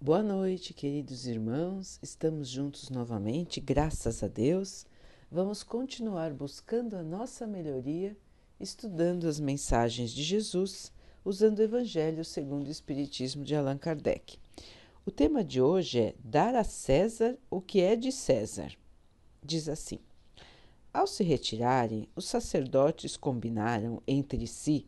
Boa 0.00 0.22
noite, 0.22 0.72
queridos 0.72 1.26
irmãos. 1.26 1.98
Estamos 2.00 2.48
juntos 2.48 2.88
novamente, 2.88 3.58
graças 3.58 4.22
a 4.22 4.28
Deus. 4.28 4.86
Vamos 5.28 5.64
continuar 5.64 6.32
buscando 6.32 6.94
a 6.94 7.02
nossa 7.02 7.48
melhoria, 7.48 8.16
estudando 8.60 9.26
as 9.26 9.40
mensagens 9.40 10.12
de 10.12 10.22
Jesus, 10.22 10.92
usando 11.24 11.58
o 11.58 11.62
Evangelho 11.62 12.24
segundo 12.24 12.68
o 12.68 12.70
Espiritismo 12.70 13.42
de 13.42 13.56
Allan 13.56 13.76
Kardec. 13.76 14.38
O 15.04 15.10
tema 15.10 15.42
de 15.42 15.60
hoje 15.60 15.98
é 15.98 16.14
Dar 16.22 16.54
a 16.54 16.62
César 16.62 17.36
o 17.50 17.60
que 17.60 17.80
é 17.80 17.96
de 17.96 18.12
César. 18.12 18.72
Diz 19.42 19.68
assim: 19.68 19.98
Ao 20.94 21.08
se 21.08 21.24
retirarem, 21.24 22.08
os 22.14 22.26
sacerdotes 22.26 23.16
combinaram 23.16 24.00
entre 24.06 24.46
si 24.46 24.86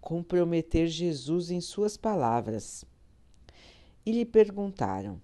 comprometer 0.00 0.88
Jesus 0.88 1.48
em 1.52 1.60
suas 1.60 1.96
palavras 1.96 2.84
e 4.08 4.12
lhe 4.12 4.24
perguntaram: 4.24 5.20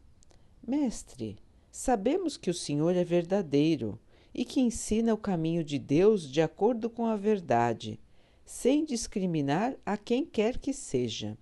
Mestre, 0.62 1.38
sabemos 1.70 2.36
que 2.36 2.50
o 2.50 2.54
Senhor 2.54 2.94
é 2.94 3.02
verdadeiro 3.02 3.98
e 4.34 4.44
que 4.44 4.60
ensina 4.60 5.14
o 5.14 5.16
caminho 5.16 5.64
de 5.64 5.78
Deus 5.78 6.30
de 6.30 6.42
acordo 6.42 6.90
com 6.90 7.06
a 7.06 7.16
verdade, 7.16 7.98
sem 8.44 8.84
discriminar 8.84 9.74
a 9.86 9.96
quem 9.96 10.22
quer 10.22 10.58
que 10.58 10.74
seja. 10.74 11.38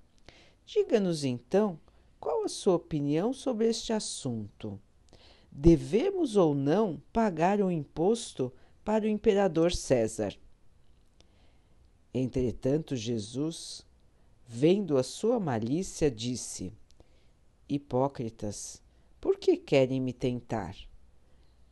Diga-nos 0.65 1.25
então 1.25 1.81
qual 2.21 2.45
a 2.45 2.49
sua 2.49 2.77
opinião 2.77 3.33
sobre 3.33 3.69
este 3.69 3.93
assunto. 3.93 4.81
Devemos 5.51 6.37
ou 6.37 6.55
não 6.55 7.03
pagar 7.13 7.61
o 7.61 7.73
imposto 7.73 8.53
para 8.85 9.05
o 9.05 9.09
imperador 9.09 9.73
César? 9.73 10.39
Entretanto, 12.15 12.95
Jesus, 12.95 13.85
vendo 14.47 14.97
a 14.97 15.03
sua 15.03 15.41
malícia, 15.41 16.09
disse: 16.09 16.73
Hipócritas, 17.75 18.83
por 19.19 19.39
que 19.39 19.57
querem 19.57 19.99
me 19.99 20.13
tentar? 20.13 20.77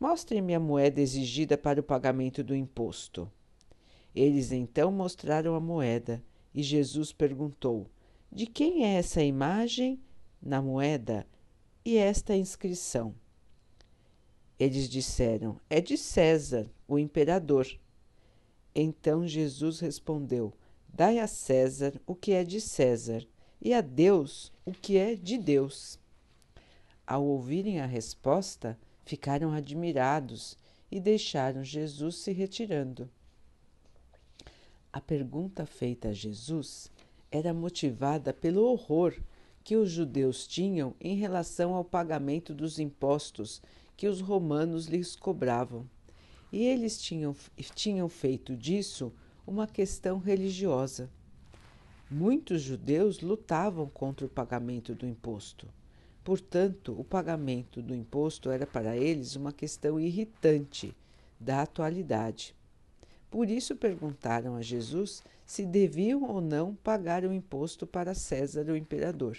Mostrem-me 0.01 0.55
a 0.55 0.59
moeda 0.59 0.99
exigida 0.99 1.59
para 1.59 1.79
o 1.79 1.83
pagamento 1.83 2.43
do 2.43 2.57
imposto. 2.57 3.31
Eles 4.15 4.51
então 4.51 4.91
mostraram 4.91 5.55
a 5.55 5.61
moeda 5.61 6.25
e 6.55 6.63
Jesus 6.63 7.13
perguntou: 7.13 7.87
De 8.33 8.47
quem 8.47 8.87
é 8.87 8.95
essa 8.95 9.23
imagem 9.23 10.01
na 10.41 10.63
moeda 10.63 11.27
e 11.85 11.99
esta 11.99 12.35
inscrição? 12.35 13.15
Eles 14.59 14.89
disseram: 14.89 15.61
É 15.69 15.83
de 15.83 15.99
César, 15.99 16.67
o 16.89 16.99
imperador. 16.99 17.69
Então 18.75 19.29
Jesus 19.29 19.81
respondeu: 19.81 20.55
Dai 20.89 21.19
a 21.19 21.27
César 21.27 22.01
o 22.07 22.15
que 22.15 22.33
é 22.33 22.43
de 22.43 22.59
César 22.59 23.29
e 23.61 23.75
a 23.75 23.81
Deus 23.81 24.53
o 24.65 24.73
que 24.73 24.97
é 24.97 25.15
de 25.15 25.37
Deus. 25.37 25.99
Ao 27.07 27.25
ouvirem 27.25 27.81
a 27.81 27.87
resposta, 27.87 28.79
ficaram 29.05 29.53
admirados 29.53 30.57
e 30.91 31.01
deixaram 31.01 31.63
Jesus 31.63 32.17
se 32.17 32.33
retirando. 32.33 33.11
A 34.93 35.01
pergunta 35.01 35.67
feita 35.67 36.09
a 36.09 36.13
Jesus 36.13 36.91
era 37.31 37.55
motivada 37.55 38.33
pelo 38.33 38.65
horror 38.65 39.15
que 39.63 39.77
os 39.77 39.91
judeus 39.91 40.47
tinham 40.47 40.95
em 41.01 41.17
relação 41.17 41.75
ao 41.75 41.85
pagamento 41.85 42.55
dos 42.55 42.79
impostos 42.79 43.63
que 43.97 44.09
os 44.09 44.21
romanos 44.21 44.87
lhes 44.87 45.15
cobravam. 45.15 45.89
E 46.53 46.65
eles 46.65 47.01
tinham, 47.01 47.37
tinham 47.75 48.09
feito 48.09 48.57
disso 48.57 49.13
uma 49.47 49.67
questão 49.67 50.19
religiosa. 50.19 51.11
Muitos 52.13 52.63
judeus 52.63 53.21
lutavam 53.21 53.89
contra 53.89 54.27
o 54.27 54.29
pagamento 54.29 54.97
do 54.97 55.07
imposto. 55.07 55.69
Portanto, 56.25 56.93
o 56.99 57.05
pagamento 57.05 57.81
do 57.81 57.95
imposto 57.95 58.51
era 58.51 58.67
para 58.67 58.97
eles 58.97 59.37
uma 59.37 59.53
questão 59.53 60.01
irritante 60.01 60.93
da 61.39 61.63
atualidade. 61.63 62.53
Por 63.31 63.49
isso 63.49 63.77
perguntaram 63.77 64.57
a 64.57 64.61
Jesus 64.61 65.23
se 65.47 65.65
deviam 65.65 66.25
ou 66.25 66.41
não 66.41 66.75
pagar 66.75 67.25
o 67.25 67.33
imposto 67.33 67.87
para 67.87 68.13
César, 68.13 68.69
o 68.69 68.77
imperador. 68.77 69.39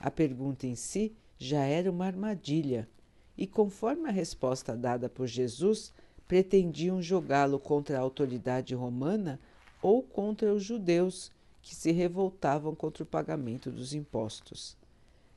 A 0.00 0.10
pergunta 0.10 0.66
em 0.66 0.74
si 0.74 1.14
já 1.38 1.62
era 1.62 1.88
uma 1.92 2.06
armadilha, 2.06 2.88
e 3.36 3.46
conforme 3.46 4.08
a 4.08 4.12
resposta 4.12 4.76
dada 4.76 5.08
por 5.08 5.28
Jesus, 5.28 5.94
pretendiam 6.26 7.00
jogá-lo 7.00 7.60
contra 7.60 7.96
a 7.96 8.00
autoridade 8.00 8.74
romana 8.74 9.38
ou 9.80 10.02
contra 10.02 10.52
os 10.52 10.64
judeus 10.64 11.30
que 11.62 11.74
se 11.74 11.92
revoltavam 11.92 12.74
contra 12.74 13.02
o 13.02 13.06
pagamento 13.06 13.70
dos 13.70 13.94
impostos. 13.94 14.76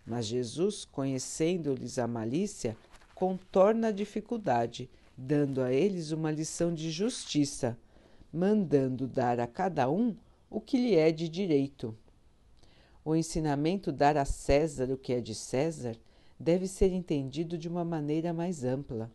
Mas 0.05 0.25
Jesus, 0.25 0.85
conhecendo-lhes 0.85 1.99
a 1.99 2.07
malícia, 2.07 2.75
contorna 3.13 3.89
a 3.89 3.91
dificuldade, 3.91 4.89
dando 5.15 5.61
a 5.61 5.71
eles 5.71 6.11
uma 6.11 6.31
lição 6.31 6.73
de 6.73 6.89
justiça, 6.89 7.77
mandando 8.33 9.07
dar 9.07 9.39
a 9.39 9.47
cada 9.47 9.89
um 9.89 10.15
o 10.49 10.59
que 10.59 10.77
lhe 10.77 10.95
é 10.95 11.11
de 11.11 11.29
direito. 11.29 11.95
O 13.03 13.15
ensinamento 13.15 13.91
dar 13.91 14.17
a 14.17 14.25
César 14.25 14.91
o 14.91 14.97
que 14.97 15.13
é 15.13 15.21
de 15.21 15.33
César 15.33 15.95
deve 16.39 16.67
ser 16.67 16.91
entendido 16.91 17.57
de 17.57 17.67
uma 17.67 17.85
maneira 17.85 18.33
mais 18.33 18.63
ampla. 18.63 19.11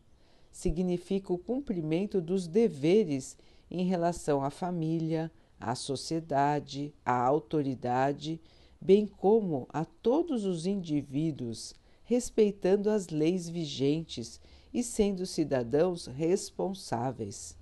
Significa 0.51 1.33
o 1.33 1.39
cumprimento 1.39 2.21
dos 2.21 2.47
deveres 2.47 3.37
em 3.71 3.85
relação 3.85 4.43
à 4.43 4.51
família, 4.51 5.31
à 5.61 5.75
sociedade, 5.75 6.95
à 7.05 7.17
autoridade, 7.21 8.41
bem 8.81 9.07
como 9.07 9.67
a 9.71 9.85
todos 9.85 10.45
os 10.45 10.67
indivíduos, 10.67 11.75
respeitando 12.05 12.91
as 12.91 13.09
leis 13.09 13.49
vigentes 13.49 14.41
e 14.73 14.83
sendo 14.83 15.27
cidadãos 15.27 16.07
responsáveis. 16.07 17.57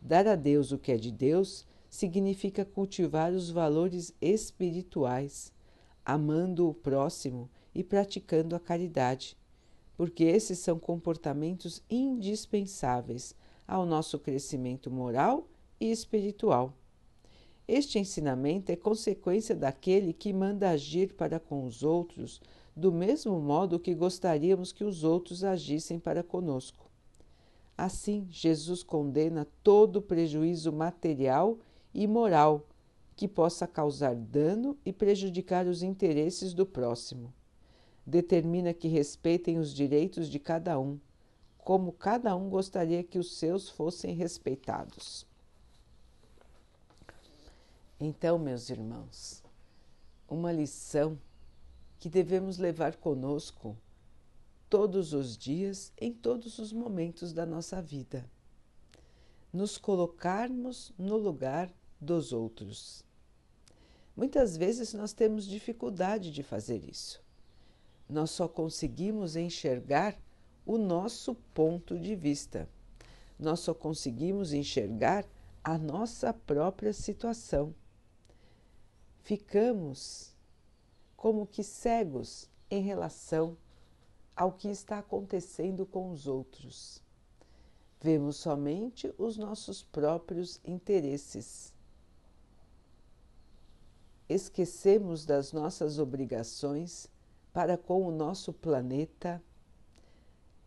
Dar 0.00 0.26
a 0.26 0.34
Deus 0.34 0.72
o 0.72 0.78
que 0.78 0.92
é 0.92 0.96
de 0.96 1.12
Deus 1.12 1.64
significa 1.88 2.64
cultivar 2.64 3.32
os 3.32 3.50
valores 3.50 4.14
espirituais, 4.20 5.52
amando 6.04 6.68
o 6.68 6.74
próximo 6.74 7.48
e 7.74 7.84
praticando 7.84 8.56
a 8.56 8.60
caridade, 8.60 9.36
porque 9.96 10.24
esses 10.24 10.58
são 10.58 10.78
comportamentos 10.78 11.82
indispensáveis 11.88 13.36
ao 13.66 13.86
nosso 13.86 14.18
crescimento 14.18 14.90
moral 14.90 15.46
e 15.80 15.90
espiritual. 15.90 16.74
Este 17.66 17.98
ensinamento 17.98 18.72
é 18.72 18.76
consequência 18.76 19.54
daquele 19.54 20.12
que 20.12 20.32
manda 20.32 20.70
agir 20.70 21.14
para 21.14 21.38
com 21.38 21.64
os 21.64 21.82
outros 21.82 22.40
do 22.74 22.90
mesmo 22.90 23.38
modo 23.38 23.78
que 23.78 23.94
gostaríamos 23.94 24.72
que 24.72 24.84
os 24.84 25.04
outros 25.04 25.44
agissem 25.44 25.98
para 25.98 26.22
conosco. 26.22 26.90
Assim, 27.76 28.26
Jesus 28.30 28.82
condena 28.82 29.46
todo 29.62 30.00
prejuízo 30.00 30.72
material 30.72 31.58
e 31.92 32.06
moral 32.06 32.66
que 33.14 33.28
possa 33.28 33.66
causar 33.66 34.14
dano 34.14 34.76
e 34.84 34.92
prejudicar 34.92 35.66
os 35.66 35.82
interesses 35.82 36.54
do 36.54 36.64
próximo. 36.64 37.32
Determina 38.06 38.72
que 38.72 38.88
respeitem 38.88 39.58
os 39.58 39.72
direitos 39.72 40.28
de 40.28 40.38
cada 40.38 40.78
um, 40.78 40.98
como 41.58 41.92
cada 41.92 42.34
um 42.34 42.48
gostaria 42.48 43.04
que 43.04 43.18
os 43.18 43.36
seus 43.36 43.68
fossem 43.68 44.14
respeitados. 44.14 45.26
Então, 48.04 48.36
meus 48.36 48.68
irmãos, 48.68 49.44
uma 50.28 50.50
lição 50.50 51.16
que 52.00 52.08
devemos 52.08 52.58
levar 52.58 52.96
conosco 52.96 53.78
todos 54.68 55.12
os 55.12 55.38
dias, 55.38 55.92
em 55.96 56.12
todos 56.12 56.58
os 56.58 56.72
momentos 56.72 57.32
da 57.32 57.46
nossa 57.46 57.80
vida. 57.80 58.28
Nos 59.52 59.78
colocarmos 59.78 60.92
no 60.98 61.16
lugar 61.16 61.72
dos 62.00 62.32
outros. 62.32 63.04
Muitas 64.16 64.56
vezes 64.56 64.92
nós 64.94 65.12
temos 65.12 65.46
dificuldade 65.46 66.32
de 66.32 66.42
fazer 66.42 66.82
isso. 66.84 67.22
Nós 68.08 68.32
só 68.32 68.48
conseguimos 68.48 69.36
enxergar 69.36 70.18
o 70.66 70.76
nosso 70.76 71.36
ponto 71.54 71.96
de 71.96 72.16
vista. 72.16 72.68
Nós 73.38 73.60
só 73.60 73.72
conseguimos 73.72 74.52
enxergar 74.52 75.24
a 75.62 75.78
nossa 75.78 76.34
própria 76.34 76.92
situação 76.92 77.72
ficamos 79.32 80.30
como 81.16 81.46
que 81.46 81.64
cegos 81.64 82.50
em 82.70 82.82
relação 82.82 83.56
ao 84.36 84.52
que 84.52 84.68
está 84.68 84.98
acontecendo 84.98 85.86
com 85.86 86.10
os 86.10 86.26
outros. 86.26 87.02
Vemos 87.98 88.36
somente 88.36 89.10
os 89.16 89.38
nossos 89.38 89.82
próprios 89.82 90.60
interesses. 90.62 91.72
Esquecemos 94.28 95.24
das 95.24 95.50
nossas 95.50 95.98
obrigações 95.98 97.08
para 97.54 97.78
com 97.78 98.06
o 98.06 98.10
nosso 98.10 98.52
planeta, 98.52 99.42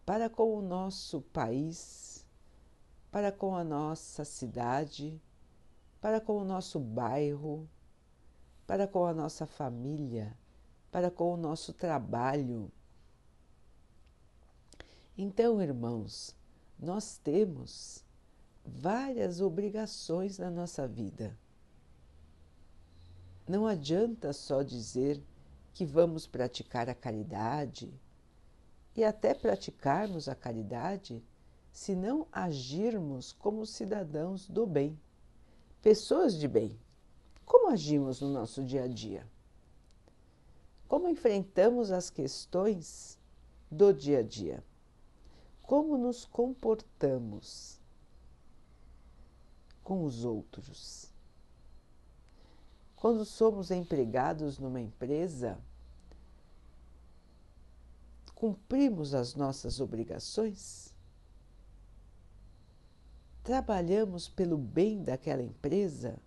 para 0.03 0.27
com 0.27 0.57
o 0.57 0.61
nosso 0.63 1.21
país, 1.21 2.25
para 3.11 3.31
com 3.31 3.55
a 3.55 3.63
nossa 3.63 4.25
cidade, 4.25 5.21
para 6.01 6.19
com 6.19 6.41
o 6.41 6.43
nosso 6.43 6.79
bairro, 6.79 7.69
para 8.65 8.87
com 8.87 9.05
a 9.05 9.13
nossa 9.13 9.45
família, 9.45 10.37
para 10.91 11.11
com 11.11 11.33
o 11.33 11.37
nosso 11.37 11.73
trabalho. 11.73 12.71
Então, 15.17 15.61
irmãos, 15.61 16.35
nós 16.79 17.17
temos 17.17 18.03
várias 18.65 19.39
obrigações 19.39 20.37
na 20.39 20.49
nossa 20.49 20.87
vida. 20.87 21.37
Não 23.47 23.67
adianta 23.67 24.33
só 24.33 24.63
dizer 24.63 25.21
que 25.73 25.85
vamos 25.85 26.25
praticar 26.25 26.89
a 26.89 26.95
caridade 26.95 27.93
e 28.95 29.03
até 29.03 29.33
praticarmos 29.33 30.27
a 30.27 30.33
caridade 30.33 31.23
se 31.71 31.93
não 31.93 32.25
agirmos 32.31 33.33
como 33.33 33.65
cidadãos 33.65 34.47
do 34.47 34.65
bem, 34.65 34.97
pessoas 35.81 36.33
de 36.33 36.47
bem. 36.47 36.79
Como 37.45 37.69
agimos 37.69 38.21
no 38.21 38.29
nosso 38.29 38.63
dia 38.63 38.83
a 38.83 38.87
dia? 38.87 39.25
Como 40.87 41.09
enfrentamos 41.09 41.91
as 41.91 42.09
questões 42.09 43.19
do 43.69 43.93
dia 43.93 44.19
a 44.19 44.23
dia? 44.23 44.63
Como 45.61 45.97
nos 45.97 46.25
comportamos 46.25 47.79
com 49.83 50.03
os 50.03 50.23
outros? 50.23 51.11
Quando 52.95 53.25
somos 53.25 53.71
empregados 53.71 54.57
numa 54.57 54.81
empresa, 54.81 55.59
cumprimos 58.33 59.13
as 59.13 59.35
nossas 59.35 59.79
obrigações? 59.79 60.93
Trabalhamos 63.43 64.27
pelo 64.27 64.57
bem 64.57 65.03
daquela 65.03 65.43
empresa, 65.43 66.19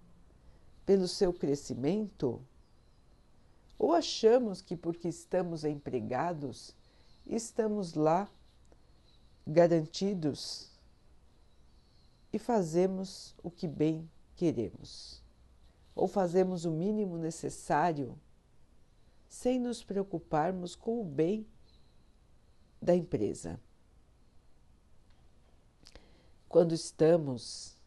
pelo 0.88 1.06
seu 1.06 1.34
crescimento? 1.34 2.40
Ou 3.78 3.92
achamos 3.92 4.62
que 4.62 4.74
porque 4.74 5.06
estamos 5.06 5.62
empregados, 5.62 6.74
estamos 7.26 7.92
lá 7.92 8.26
garantidos 9.46 10.70
e 12.32 12.38
fazemos 12.38 13.34
o 13.42 13.50
que 13.50 13.68
bem 13.68 14.10
queremos? 14.34 15.22
Ou 15.94 16.08
fazemos 16.08 16.64
o 16.64 16.70
mínimo 16.70 17.18
necessário 17.18 18.18
sem 19.28 19.60
nos 19.60 19.84
preocuparmos 19.84 20.74
com 20.74 21.02
o 21.02 21.04
bem 21.04 21.46
da 22.80 22.96
empresa? 22.96 23.60
Quando 26.48 26.72
estamos 26.72 27.77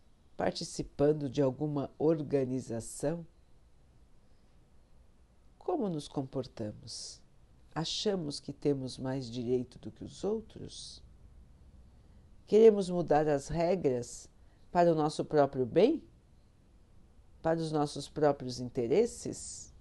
participando 0.42 1.30
de 1.30 1.40
alguma 1.40 1.92
organização, 2.00 3.24
como 5.60 5.88
nos 5.88 6.08
comportamos? 6.08 7.22
Achamos 7.76 8.40
que 8.40 8.52
temos 8.52 8.98
mais 8.98 9.30
direito 9.30 9.78
do 9.78 9.92
que 9.92 10.04
os 10.04 10.24
outros? 10.24 11.04
Queremos 12.48 12.90
mudar 12.90 13.28
as 13.28 13.50
regras 13.50 14.28
para 14.72 14.92
o 14.92 14.96
nosso 14.96 15.24
próprio 15.24 15.64
bem? 15.64 16.04
Para 17.44 17.60
os 17.60 17.72
nossos 17.72 18.10
próprios 18.10 18.60
interesses? 18.60 19.72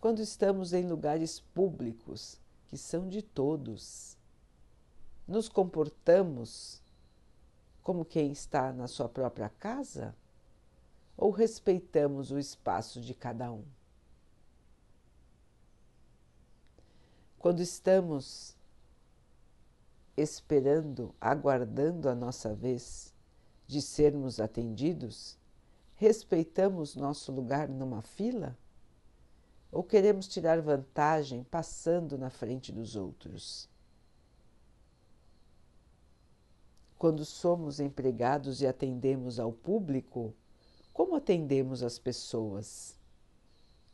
Quando 0.00 0.20
estamos 0.20 0.72
em 0.72 0.86
lugares 0.86 1.40
públicos 1.40 2.40
que 2.68 2.78
são 2.78 3.08
de 3.08 3.22
todos, 3.22 4.16
nos 5.26 5.48
comportamos 5.48 6.83
como 7.84 8.02
quem 8.02 8.32
está 8.32 8.72
na 8.72 8.88
sua 8.88 9.10
própria 9.10 9.50
casa? 9.50 10.16
Ou 11.18 11.30
respeitamos 11.30 12.30
o 12.30 12.38
espaço 12.38 12.98
de 12.98 13.14
cada 13.14 13.52
um? 13.52 13.62
Quando 17.38 17.60
estamos 17.60 18.56
esperando, 20.16 21.14
aguardando 21.20 22.08
a 22.08 22.14
nossa 22.14 22.54
vez 22.54 23.12
de 23.66 23.82
sermos 23.82 24.40
atendidos, 24.40 25.38
respeitamos 25.96 26.96
nosso 26.96 27.30
lugar 27.30 27.68
numa 27.68 28.00
fila? 28.00 28.56
Ou 29.70 29.84
queremos 29.84 30.26
tirar 30.26 30.62
vantagem 30.62 31.44
passando 31.44 32.16
na 32.16 32.30
frente 32.30 32.72
dos 32.72 32.96
outros? 32.96 33.68
Quando 37.04 37.22
somos 37.22 37.80
empregados 37.80 38.62
e 38.62 38.66
atendemos 38.66 39.38
ao 39.38 39.52
público, 39.52 40.32
como 40.90 41.14
atendemos 41.14 41.82
as 41.82 41.98
pessoas? 41.98 42.98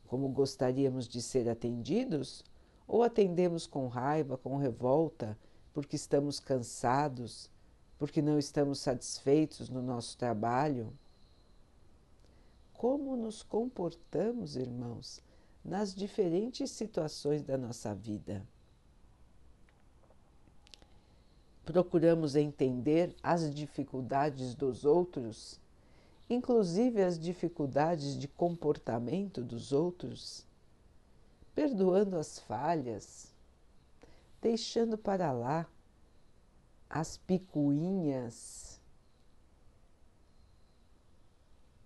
Como 0.07 0.29
gostaríamos 0.29 1.09
de 1.09 1.21
ser 1.21 1.49
atendidos? 1.49 2.45
Ou 2.87 3.03
atendemos 3.03 3.67
com 3.67 3.89
raiva, 3.89 4.39
com 4.39 4.57
revolta, 4.57 5.37
porque 5.73 5.97
estamos 5.97 6.39
cansados, 6.39 7.51
porque 7.99 8.23
não 8.23 8.39
estamos 8.39 8.79
satisfeitos 8.79 9.69
no 9.69 9.83
nosso 9.83 10.17
trabalho? 10.17 10.97
Como 12.73 13.17
nos 13.17 13.43
comportamos, 13.43 14.55
irmãos, 14.55 15.21
nas 15.65 15.93
diferentes 15.93 16.71
situações 16.71 17.43
da 17.43 17.59
nossa 17.59 17.93
vida? 17.93 18.47
Procuramos 21.65 22.37
entender 22.37 23.15
as 23.23 23.53
dificuldades 23.55 24.55
dos 24.55 24.85
outros, 24.85 25.61
inclusive 26.29 27.03
as 27.03 27.19
dificuldades 27.19 28.19
de 28.19 28.27
comportamento 28.27 29.43
dos 29.43 29.73
outros, 29.73 30.47
perdoando 31.55 32.17
as 32.17 32.39
falhas, 32.39 33.35
deixando 34.41 34.97
para 34.97 35.33
lá 35.33 35.67
as 36.89 37.17
picuinhas, 37.19 38.81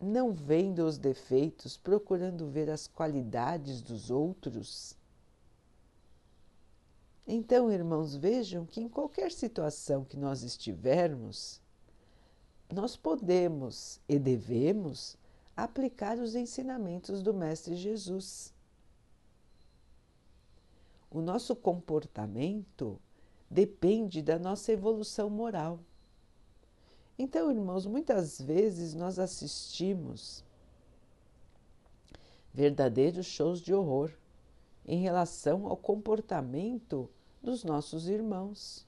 não 0.00 0.32
vendo 0.32 0.86
os 0.86 0.98
defeitos, 0.98 1.76
procurando 1.76 2.48
ver 2.48 2.70
as 2.70 2.86
qualidades 2.86 3.80
dos 3.80 4.10
outros 4.10 4.96
então, 7.26 7.72
irmãos, 7.72 8.14
vejam 8.14 8.66
que 8.66 8.80
em 8.80 8.88
qualquer 8.88 9.32
situação 9.32 10.04
que 10.04 10.16
nós 10.16 10.42
estivermos, 10.42 11.60
nós 12.70 12.96
podemos 12.96 13.98
e 14.08 14.18
devemos 14.18 15.16
aplicar 15.56 16.18
os 16.18 16.34
ensinamentos 16.34 17.22
do 17.22 17.32
Mestre 17.32 17.76
Jesus. 17.76 18.52
O 21.10 21.22
nosso 21.22 21.56
comportamento 21.56 23.00
depende 23.48 24.20
da 24.20 24.38
nossa 24.38 24.72
evolução 24.72 25.30
moral. 25.30 25.78
Então, 27.16 27.50
irmãos, 27.50 27.86
muitas 27.86 28.40
vezes 28.40 28.92
nós 28.92 29.18
assistimos 29.18 30.44
verdadeiros 32.52 33.26
shows 33.26 33.60
de 33.60 33.72
horror 33.72 34.10
em 34.84 35.00
relação 35.00 35.66
ao 35.66 35.76
comportamento 35.76 37.08
dos 37.44 37.62
nossos 37.62 38.08
irmãos. 38.08 38.86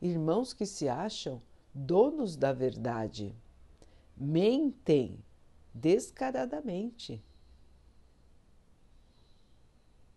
Irmãos 0.00 0.54
que 0.54 0.64
se 0.64 0.88
acham 0.88 1.42
donos 1.74 2.36
da 2.36 2.52
verdade, 2.52 3.34
mentem 4.16 5.18
descaradamente 5.74 7.22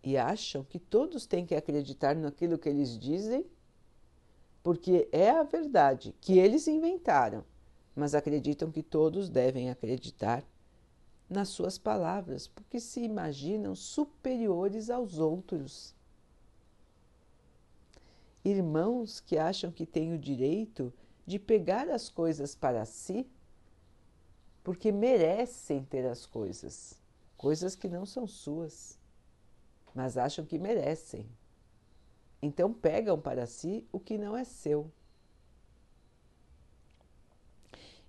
e 0.02 0.16
acham 0.16 0.62
que 0.62 0.78
todos 0.78 1.26
têm 1.26 1.44
que 1.44 1.54
acreditar 1.54 2.14
naquilo 2.14 2.58
que 2.58 2.68
eles 2.68 2.96
dizem, 2.96 3.44
porque 4.62 5.08
é 5.10 5.30
a 5.30 5.42
verdade 5.42 6.14
que 6.20 6.38
eles 6.38 6.68
inventaram, 6.68 7.44
mas 7.94 8.14
acreditam 8.14 8.70
que 8.70 8.82
todos 8.82 9.28
devem 9.28 9.68
acreditar 9.68 10.44
nas 11.28 11.48
suas 11.48 11.76
palavras, 11.76 12.46
porque 12.46 12.78
se 12.78 13.00
imaginam 13.00 13.74
superiores 13.74 14.90
aos 14.90 15.18
outros. 15.18 15.95
Irmãos 18.46 19.18
que 19.18 19.36
acham 19.36 19.72
que 19.72 19.84
têm 19.84 20.12
o 20.12 20.18
direito 20.18 20.94
de 21.26 21.36
pegar 21.36 21.90
as 21.90 22.08
coisas 22.08 22.54
para 22.54 22.84
si, 22.84 23.28
porque 24.62 24.92
merecem 24.92 25.82
ter 25.82 26.06
as 26.06 26.24
coisas, 26.24 26.96
coisas 27.36 27.74
que 27.74 27.88
não 27.88 28.06
são 28.06 28.24
suas, 28.24 28.96
mas 29.92 30.16
acham 30.16 30.46
que 30.46 30.60
merecem. 30.60 31.28
Então 32.40 32.72
pegam 32.72 33.20
para 33.20 33.48
si 33.48 33.84
o 33.90 33.98
que 33.98 34.16
não 34.16 34.36
é 34.36 34.44
seu. 34.44 34.92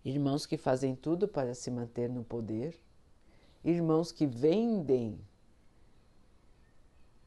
Irmãos 0.05 0.45
que 0.45 0.55
fazem 0.55 0.95
tudo 0.95 1.27
para 1.27 1.55
se 1.55 1.71
manter 1.71 2.07
no 2.11 2.23
poder, 2.23 2.79
irmãos 3.63 4.11
que 4.11 4.27
vendem 4.27 5.19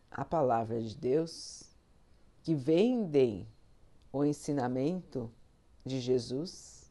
a 0.08 0.24
palavra 0.24 0.80
de 0.80 0.96
Deus, 0.96 1.69
que 2.50 2.54
vendem 2.56 3.46
o 4.12 4.24
ensinamento 4.24 5.30
de 5.86 6.00
Jesus, 6.00 6.90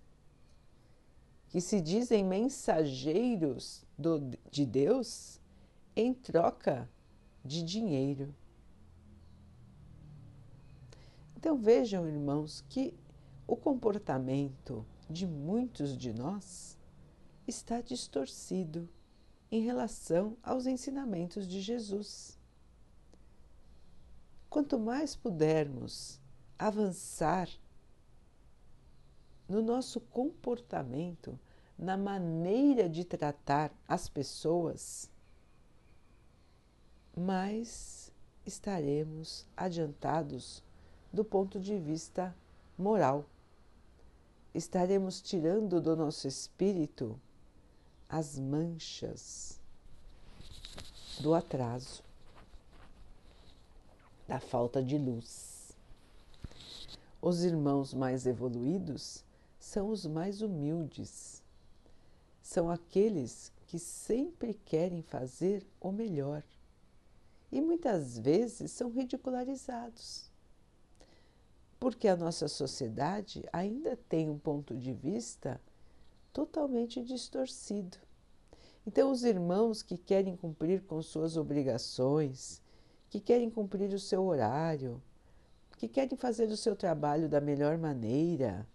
que 1.50 1.60
se 1.60 1.82
dizem 1.82 2.24
mensageiros 2.24 3.84
do, 3.98 4.22
de 4.50 4.66
Deus, 4.66 5.38
em 5.98 6.13
troca 6.13 6.89
de 7.44 7.62
dinheiro. 7.62 8.34
Então 11.36 11.58
vejam, 11.58 12.08
irmãos, 12.08 12.63
que 12.70 12.94
o 13.46 13.58
comportamento 13.58 14.86
de 15.10 15.28
muitos 15.28 15.98
de 15.98 16.13
nós 16.13 16.80
está 17.46 17.82
distorcido 17.82 18.88
em 19.51 19.60
relação 19.60 20.38
aos 20.42 20.66
ensinamentos 20.66 21.46
de 21.46 21.60
Jesus. 21.60 22.38
Quanto 24.50 24.79
mais 24.79 25.15
pudermos 25.15 26.20
avançar 26.58 27.48
no 29.48 29.62
nosso 29.62 30.00
comportamento, 30.00 31.39
na 31.77 31.96
maneira 31.96 32.89
de 32.89 33.06
tratar 33.06 33.72
as 33.88 34.10
pessoas, 34.10 35.10
mais 37.15 38.12
estaremos 38.46 39.46
adiantados 39.56 40.63
do 41.12 41.24
ponto 41.24 41.60
de 41.60 41.77
vista 41.77 42.36
moral. 42.77 43.25
Estaremos 44.53 45.22
tirando 45.22 45.79
do 45.79 45.96
nosso 45.96 46.27
espírito 46.27 47.20
as 48.08 48.39
manchas 48.39 49.60
do 51.20 51.34
atraso, 51.34 52.03
da 54.30 54.40
falta 54.40 54.84
de 54.84 54.96
luz. 54.96 55.76
Os 57.20 57.44
irmãos 57.44 57.96
mais 57.96 58.28
evoluídos 58.28 59.26
são 59.60 59.90
os 59.90 60.06
mais 60.06 60.44
humildes, 60.44 61.42
são 62.40 62.70
aqueles 62.70 63.52
que 63.66 63.80
sempre 63.80 64.54
querem 64.54 65.02
fazer 65.02 65.66
o 65.82 65.92
melhor 65.92 66.44
e 67.52 67.60
muitas 67.60 68.20
vezes 68.20 68.72
são 68.72 68.92
ridicularizados. 68.92 70.30
Porque 71.80 72.08
a 72.08 72.16
nossa 72.16 72.48
sociedade 72.48 73.44
ainda 73.52 73.98
tem 74.08 74.30
um 74.30 74.38
ponto 74.38 74.78
de 74.78 74.94
vista 74.94 75.60
totalmente 76.32 77.02
distorcido. 77.02 77.98
Então, 78.86 79.12
os 79.12 79.24
irmãos 79.24 79.82
que 79.82 79.98
querem 79.98 80.38
cumprir 80.38 80.84
com 80.84 81.02
suas 81.02 81.36
obrigações, 81.36 82.62
que 83.10 83.20
querem 83.20 83.50
cumprir 83.50 83.94
o 83.94 84.00
seu 84.00 84.24
horário, 84.25 85.01
que 85.78 85.88
querem 85.88 86.18
fazer 86.18 86.50
o 86.50 86.58
seu 86.58 86.75
trabalho 86.75 87.30
da 87.30 87.42
melhor 87.42 87.78
maneira, 87.78 88.68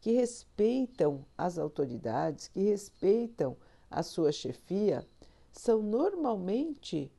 que 0.00 0.12
respeitam 0.12 1.24
as 1.36 1.58
autoridades, 1.58 2.48
que 2.48 2.60
respeitam 2.60 3.56
a 3.90 4.02
sua 4.02 4.32
chefia, 4.32 5.06
são 5.52 5.82
normalmente 5.82 7.10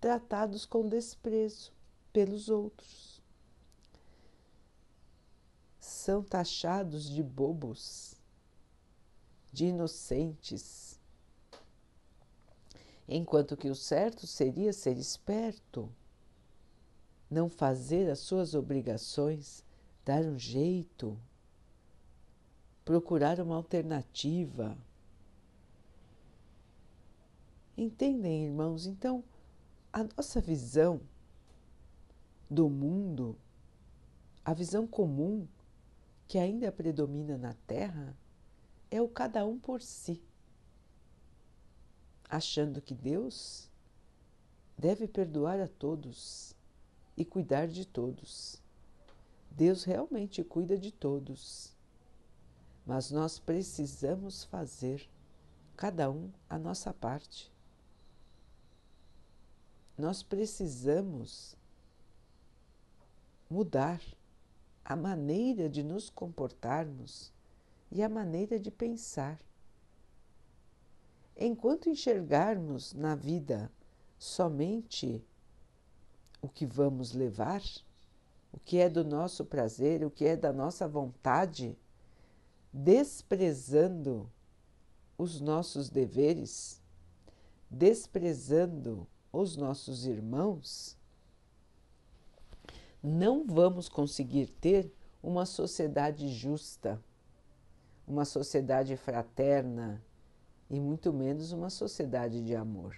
tratados 0.00 0.66
com 0.66 0.88
desprezo 0.88 1.72
pelos 2.12 2.48
outros. 2.48 3.22
São 5.78 6.22
taxados 6.22 7.08
de 7.08 7.22
bobos, 7.22 8.14
de 9.52 9.66
inocentes, 9.66 11.00
enquanto 13.08 13.56
que 13.56 13.68
o 13.68 13.74
certo 13.74 14.26
seria 14.26 14.72
ser 14.72 14.96
esperto, 14.96 15.90
não 17.30 17.48
fazer 17.48 18.10
as 18.10 18.20
suas 18.20 18.54
obrigações, 18.54 19.64
dar 20.04 20.24
um 20.24 20.38
jeito, 20.38 21.18
procurar 22.84 23.40
uma 23.40 23.56
alternativa. 23.56 24.76
Entendem, 27.76 28.44
irmãos? 28.44 28.86
Então, 28.86 29.24
a 29.92 30.04
nossa 30.04 30.40
visão 30.40 31.00
do 32.48 32.68
mundo, 32.68 33.36
a 34.44 34.54
visão 34.54 34.86
comum 34.86 35.46
que 36.28 36.38
ainda 36.38 36.70
predomina 36.70 37.36
na 37.36 37.54
Terra, 37.66 38.16
é 38.90 39.00
o 39.00 39.08
cada 39.08 39.44
um 39.44 39.58
por 39.58 39.82
si, 39.82 40.22
achando 42.36 42.80
que 42.80 42.94
Deus 42.94 43.68
deve 44.76 45.06
perdoar 45.06 45.60
a 45.60 45.68
todos 45.68 46.54
e 47.16 47.24
cuidar 47.24 47.68
de 47.68 47.86
todos. 47.86 48.60
Deus 49.50 49.84
realmente 49.84 50.42
cuida 50.42 50.76
de 50.76 50.90
todos, 50.90 51.72
mas 52.84 53.10
nós 53.10 53.38
precisamos 53.38 54.44
fazer 54.44 55.08
cada 55.76 56.10
um 56.10 56.30
a 56.48 56.58
nossa 56.58 56.92
parte 56.92 57.54
nós 59.96 60.22
precisamos 60.22 61.56
mudar 63.48 64.02
a 64.84 64.96
maneira 64.96 65.68
de 65.68 65.82
nos 65.82 66.10
comportarmos 66.10 67.32
e 67.90 68.02
a 68.02 68.08
maneira 68.08 68.58
de 68.58 68.70
pensar. 68.70 69.38
Enquanto 71.36 71.88
enxergarmos 71.88 72.92
na 72.94 73.14
vida 73.14 73.70
somente 74.18 75.24
o 76.40 76.48
que 76.48 76.64
vamos 76.64 77.12
levar, 77.12 77.62
o 78.52 78.58
que 78.60 78.78
é 78.78 78.88
do 78.88 79.04
nosso 79.04 79.44
prazer, 79.44 80.04
o 80.04 80.10
que 80.10 80.24
é 80.24 80.36
da 80.36 80.52
nossa 80.52 80.86
vontade, 80.86 81.76
desprezando 82.72 84.30
os 85.18 85.40
nossos 85.40 85.90
deveres, 85.90 86.80
desprezando 87.68 89.06
os 89.32 89.56
nossos 89.56 90.06
irmãos, 90.06 90.96
não 93.02 93.44
vamos 93.44 93.88
conseguir 93.88 94.46
ter 94.46 94.92
uma 95.22 95.44
sociedade 95.44 96.28
justa, 96.28 97.02
uma 98.06 98.24
sociedade 98.24 98.96
fraterna 98.96 100.02
e 100.74 100.80
muito 100.80 101.12
menos 101.12 101.52
uma 101.52 101.70
sociedade 101.70 102.42
de 102.42 102.54
amor. 102.54 102.96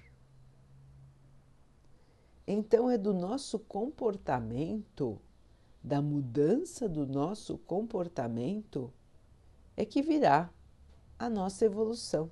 Então, 2.47 2.89
é 2.89 2.97
do 2.97 3.13
nosso 3.13 3.59
comportamento, 3.59 5.21
da 5.83 6.01
mudança 6.01 6.89
do 6.89 7.07
nosso 7.07 7.59
comportamento, 7.59 8.93
é 9.77 9.85
que 9.85 10.01
virá 10.01 10.51
a 11.19 11.29
nossa 11.29 11.65
evolução. 11.65 12.31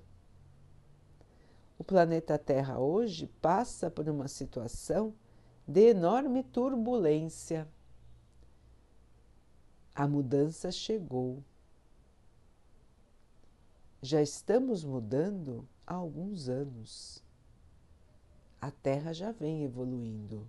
O 1.78 1.84
planeta 1.84 2.38
Terra 2.38 2.78
hoje 2.78 3.26
passa 3.42 3.90
por 3.90 4.08
uma 4.08 4.28
situação 4.28 5.12
de 5.66 5.88
enorme 5.88 6.42
turbulência. 6.42 7.68
A 9.94 10.06
mudança 10.06 10.70
chegou. 10.70 11.42
Já 14.04 14.20
estamos 14.20 14.84
mudando 14.84 15.66
há 15.86 15.94
alguns 15.94 16.46
anos. 16.46 17.24
A 18.60 18.70
Terra 18.70 19.14
já 19.14 19.32
vem 19.32 19.62
evoluindo. 19.64 20.46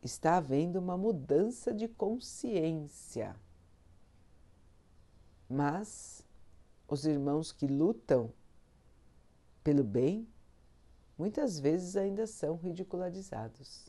Está 0.00 0.36
havendo 0.36 0.78
uma 0.78 0.96
mudança 0.96 1.74
de 1.74 1.88
consciência. 1.88 3.34
Mas 5.50 6.24
os 6.86 7.04
irmãos 7.04 7.50
que 7.50 7.66
lutam 7.66 8.32
pelo 9.64 9.82
bem, 9.82 10.28
muitas 11.18 11.58
vezes 11.58 11.96
ainda 11.96 12.28
são 12.28 12.54
ridicularizados. 12.54 13.88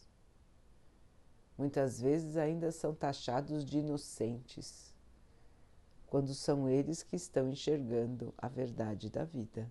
Muitas 1.56 2.02
vezes 2.02 2.38
ainda 2.38 2.72
são 2.72 2.92
taxados 2.92 3.64
de 3.64 3.78
inocentes, 3.78 4.85
quando 6.16 6.34
são 6.34 6.70
eles 6.70 7.04
que 7.04 7.18
estão 7.18 7.50
enxergando 7.50 8.34
a 8.38 8.48
verdade 8.48 9.10
da 9.10 9.26
vida. 9.26 9.70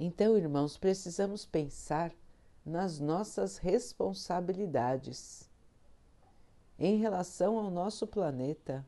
Então, 0.00 0.34
irmãos, 0.34 0.78
precisamos 0.78 1.44
pensar 1.44 2.10
nas 2.64 2.98
nossas 2.98 3.58
responsabilidades 3.58 5.46
em 6.78 6.96
relação 6.96 7.58
ao 7.58 7.70
nosso 7.70 8.06
planeta 8.06 8.82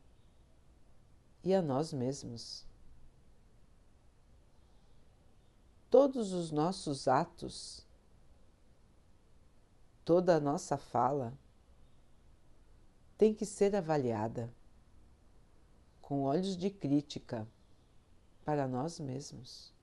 e 1.45 1.53
a 1.53 1.61
nós 1.61 1.93
mesmos. 1.93 2.67
todos 5.91 6.33
os 6.33 6.51
nossos 6.51 7.07
atos, 7.07 7.87
toda 10.03 10.37
a 10.37 10.41
nossa 10.41 10.79
fala 10.79 11.35
tem 13.21 13.35
que 13.35 13.45
ser 13.45 13.77
avaliada 13.77 14.51
com 16.01 16.23
olhos 16.23 16.57
de 16.57 16.71
crítica 16.71 17.47
para 18.47 18.67
nós 18.67 18.99
mesmos. 18.99 19.75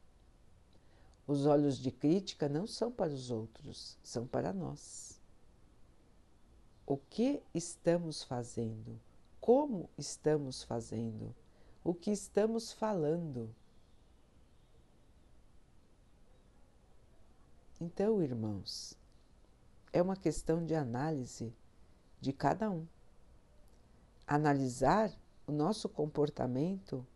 Os 1.27 1.45
olhos 1.45 1.77
de 1.77 1.91
crítica 1.91 2.49
não 2.49 2.65
são 2.65 2.91
para 2.91 3.13
os 3.13 3.29
outros, 3.29 3.95
são 4.01 4.25
para 4.25 4.51
nós. 4.51 5.21
O 6.83 6.97
que 6.97 7.39
estamos 7.53 8.23
fazendo? 8.23 8.99
Como 9.39 9.87
estamos 9.95 10.63
fazendo? 10.63 11.31
O 11.83 11.93
que 11.93 12.09
estamos 12.09 12.71
falando? 12.73 13.53
Então, 17.79 18.19
irmãos, 18.23 18.97
é 19.93 20.01
uma 20.01 20.15
questão 20.15 20.65
de 20.65 20.73
análise 20.73 21.53
de 22.19 22.33
cada 22.33 22.71
um. 22.71 22.87
Analisar 24.27 25.11
o 25.47 25.51
nosso 25.51 25.87
comportamento 25.87 27.07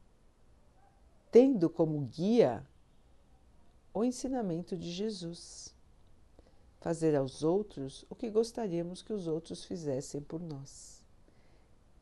tendo 1.29 1.69
como 1.69 1.99
guia 2.01 2.65
o 3.93 4.03
ensinamento 4.03 4.77
de 4.77 4.89
Jesus. 4.91 5.75
Fazer 6.79 7.15
aos 7.15 7.43
outros 7.43 8.05
o 8.09 8.15
que 8.15 8.29
gostaríamos 8.29 9.01
que 9.01 9.13
os 9.13 9.27
outros 9.27 9.63
fizessem 9.65 10.21
por 10.21 10.41
nós. 10.41 11.05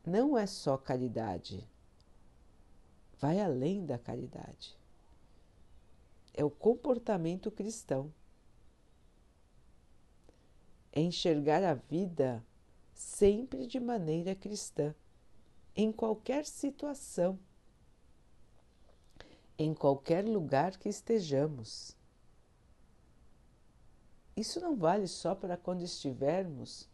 Não 0.06 0.38
é 0.38 0.46
só 0.46 0.78
caridade, 0.78 1.68
vai 3.18 3.38
além 3.38 3.84
da 3.84 3.98
caridade. 3.98 4.78
É 6.32 6.42
o 6.42 6.50
comportamento 6.50 7.50
cristão. 7.50 8.12
É 10.92 11.00
enxergar 11.00 11.62
a 11.62 11.74
vida 11.74 12.44
sempre 13.00 13.66
de 13.66 13.80
maneira 13.80 14.34
cristã, 14.34 14.94
em 15.74 15.90
qualquer 15.90 16.44
situação 16.44 17.38
em 19.62 19.74
qualquer 19.74 20.24
lugar 20.24 20.78
que 20.78 20.88
estejamos. 20.88 21.94
Isso 24.34 24.58
não 24.58 24.74
vale 24.74 25.06
só 25.06 25.34
para 25.34 25.54
quando 25.54 25.82
estivermos 25.82 26.88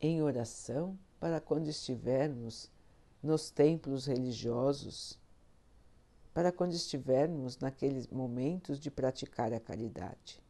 em 0.00 0.22
oração, 0.22 0.96
para 1.18 1.40
quando 1.40 1.66
estivermos 1.66 2.70
nos 3.20 3.50
templos 3.50 4.06
religiosos, 4.06 5.18
para 6.32 6.52
quando 6.52 6.74
estivermos 6.74 7.58
naqueles 7.58 8.06
momentos 8.06 8.78
de 8.78 8.88
praticar 8.88 9.52
a 9.52 9.58
caridade. 9.58 10.40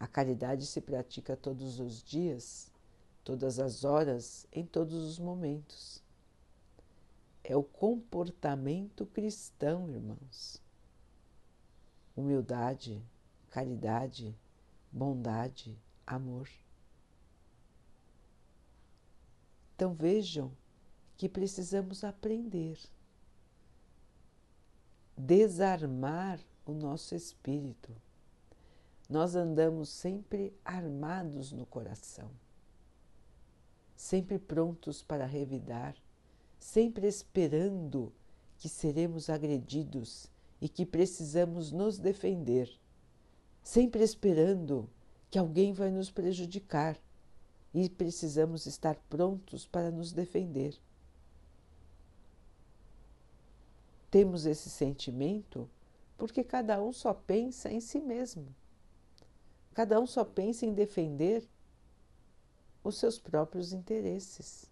A 0.00 0.06
caridade 0.06 0.64
se 0.64 0.80
pratica 0.80 1.36
todos 1.36 1.78
os 1.78 2.02
dias, 2.02 2.71
todas 3.24 3.58
as 3.58 3.84
horas, 3.84 4.46
em 4.52 4.64
todos 4.64 4.94
os 4.94 5.18
momentos 5.18 6.02
é 7.44 7.56
o 7.56 7.62
comportamento 7.62 9.04
cristão, 9.06 9.88
irmãos. 9.88 10.62
Humildade, 12.16 13.02
caridade, 13.50 14.36
bondade, 14.90 15.76
amor. 16.06 16.48
Então 19.74 19.92
vejam 19.94 20.52
que 21.16 21.28
precisamos 21.28 22.04
aprender, 22.04 22.78
desarmar 25.16 26.38
o 26.64 26.72
nosso 26.72 27.14
espírito. 27.14 27.92
Nós 29.08 29.34
andamos 29.34 29.88
sempre 29.88 30.54
armados 30.64 31.50
no 31.50 31.66
coração, 31.66 32.30
sempre 34.02 34.38
prontos 34.38 35.02
para 35.02 35.26
revidar 35.26 35.94
sempre 36.62 37.08
esperando 37.08 38.12
que 38.56 38.68
seremos 38.68 39.28
agredidos 39.28 40.30
e 40.60 40.68
que 40.68 40.86
precisamos 40.86 41.72
nos 41.72 41.98
defender, 41.98 42.70
sempre 43.64 44.04
esperando 44.04 44.88
que 45.28 45.38
alguém 45.38 45.72
vai 45.72 45.90
nos 45.90 46.08
prejudicar 46.08 46.96
e 47.74 47.90
precisamos 47.90 48.64
estar 48.66 48.94
prontos 49.10 49.66
para 49.66 49.90
nos 49.90 50.12
defender. 50.12 50.78
Temos 54.08 54.46
esse 54.46 54.70
sentimento 54.70 55.68
porque 56.16 56.44
cada 56.44 56.80
um 56.80 56.92
só 56.92 57.12
pensa 57.12 57.72
em 57.72 57.80
si 57.80 57.98
mesmo. 57.98 58.54
Cada 59.74 59.98
um 59.98 60.06
só 60.06 60.24
pensa 60.24 60.64
em 60.64 60.72
defender 60.72 61.48
os 62.82 62.96
seus 62.96 63.18
próprios 63.18 63.72
interesses. 63.72 64.70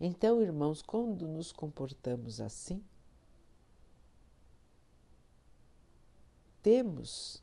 Então, 0.00 0.42
irmãos, 0.42 0.82
quando 0.82 1.26
nos 1.26 1.52
comportamos 1.52 2.40
assim, 2.40 2.84
temos 6.62 7.42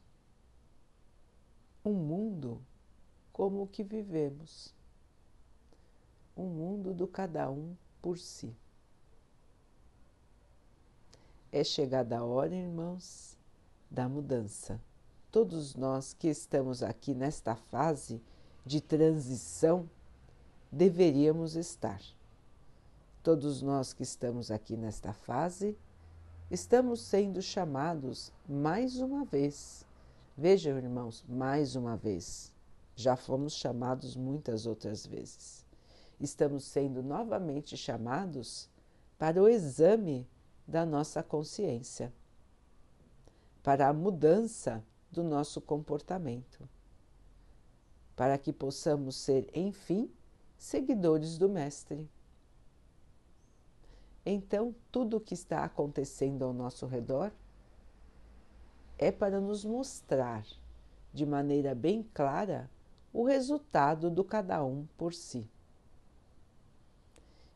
um 1.83 1.93
mundo 1.93 2.61
como 3.31 3.63
o 3.63 3.67
que 3.67 3.83
vivemos, 3.83 4.73
um 6.35 6.45
mundo 6.45 6.93
do 6.93 7.07
cada 7.07 7.49
um 7.49 7.75
por 8.01 8.17
si. 8.17 8.55
É 11.51 11.63
chegada 11.63 12.19
a 12.19 12.23
hora, 12.23 12.55
irmãos, 12.55 13.37
da 13.89 14.07
mudança. 14.07 14.79
Todos 15.31 15.75
nós 15.75 16.13
que 16.13 16.27
estamos 16.27 16.83
aqui 16.83 17.13
nesta 17.13 17.55
fase 17.55 18.21
de 18.65 18.81
transição 18.81 19.89
deveríamos 20.69 21.55
estar. 21.55 22.01
Todos 23.23 23.61
nós 23.61 23.93
que 23.93 24.03
estamos 24.03 24.51
aqui 24.51 24.75
nesta 24.75 25.13
fase, 25.13 25.77
estamos 26.49 26.99
sendo 26.99 27.41
chamados 27.41 28.33
mais 28.45 28.97
uma 28.97 29.23
vez. 29.23 29.85
Vejam, 30.37 30.77
irmãos, 30.77 31.23
mais 31.29 31.77
uma 31.77 31.95
vez. 31.95 32.51
Já 32.93 33.15
fomos 33.15 33.53
chamados 33.53 34.17
muitas 34.17 34.65
outras 34.65 35.05
vezes. 35.05 35.65
Estamos 36.19 36.65
sendo 36.65 37.01
novamente 37.01 37.77
chamados 37.77 38.67
para 39.17 39.41
o 39.41 39.47
exame 39.47 40.27
da 40.67 40.85
nossa 40.85 41.23
consciência, 41.23 42.11
para 43.63 43.87
a 43.87 43.93
mudança 43.93 44.83
do 45.11 45.23
nosso 45.23 45.59
comportamento, 45.59 46.67
para 48.15 48.37
que 48.37 48.53
possamos 48.53 49.15
ser, 49.15 49.49
enfim, 49.53 50.09
seguidores 50.57 51.37
do 51.37 51.49
Mestre 51.49 52.09
então, 54.25 54.75
tudo 54.91 55.17
o 55.17 55.21
que 55.21 55.33
está 55.33 55.63
acontecendo 55.63 56.43
ao 56.43 56.53
nosso 56.53 56.85
redor 56.85 57.31
é 58.97 59.11
para 59.11 59.41
nos 59.41 59.65
mostrar 59.65 60.45
de 61.11 61.25
maneira 61.25 61.73
bem 61.73 62.03
clara 62.13 62.69
o 63.11 63.23
resultado 63.25 64.11
do 64.11 64.23
cada 64.23 64.63
um 64.63 64.85
por 64.95 65.13
si. 65.13 65.49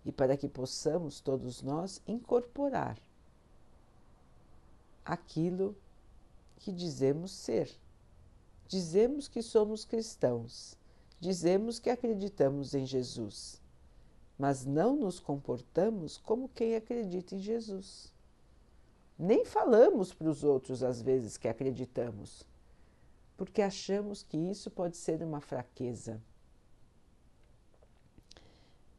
E 0.04 0.12
para 0.12 0.36
que 0.36 0.48
possamos 0.50 1.22
todos 1.22 1.62
nós 1.62 2.02
incorporar 2.08 2.98
aquilo 5.04 5.76
que 6.58 6.72
dizemos 6.72 7.32
ser. 7.32 7.70
Dizemos 8.68 9.28
que 9.28 9.42
somos 9.42 9.86
cristãos, 9.86 10.78
dizemos 11.20 11.80
que 11.80 11.90
acreditamos 11.90 12.74
em 12.74 12.86
Jesus 12.86 13.62
mas 14.38 14.66
não 14.66 14.96
nos 14.96 15.20
comportamos 15.20 16.18
como 16.18 16.50
quem 16.50 16.76
acredita 16.76 17.36
em 17.36 17.40
Jesus. 17.40 18.14
Nem 19.18 19.46
falamos 19.46 20.14
para 20.14 20.28
os 20.30 20.44
outros 20.44 20.84
às 20.84 21.02
vezes 21.02 21.38
que 21.38 21.48
acreditamos, 21.48 22.44
porque 23.38 23.62
achamos 23.62 24.24
que 24.24 24.38
isso 24.38 24.70
pode 24.70 24.98
ser 24.98 25.24
uma 25.24 25.40
fraqueza. 25.40 26.22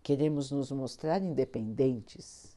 Queremos 0.02 0.50
nos 0.50 0.70
mostrar 0.70 1.20
independentes, 1.22 2.56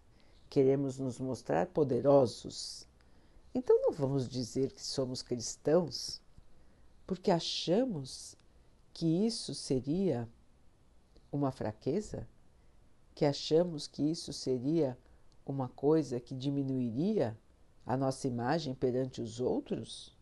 queremos 0.49 0.97
nos 0.99 1.19
mostrar 1.19 1.67
poderosos. 1.67 2.88
Então 3.53 3.81
não 3.81 3.91
vamos 3.91 4.27
dizer 4.27 4.71
que 4.71 4.83
somos 4.83 5.21
cristãos 5.21 6.21
porque 7.05 7.31
achamos 7.31 8.35
que 8.93 9.25
isso 9.25 9.55
seria 9.55 10.29
uma 11.31 11.51
fraqueza? 11.51 12.27
que 13.19 13.25
achamos 13.25 13.85
que 13.85 14.01
isso 14.01 14.31
seria 14.31 14.97
uma 15.45 15.67
coisa 15.67 16.21
que 16.21 16.33
diminuiria 16.33 17.38
a 17.85 17.97
nossa 17.97 18.29
imagem 18.29 18.73
perante 18.73 19.21
os 19.21 19.41
outros? 19.41 20.15